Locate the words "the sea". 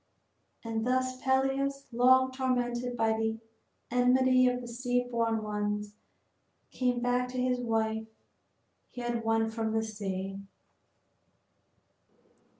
4.61-5.03, 9.73-10.39